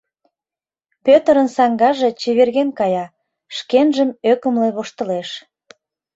[1.05, 3.05] Пӧтырын саҥгаже чеверген кая,
[3.55, 5.29] шкенжым ӧкымлӧ воштылеш.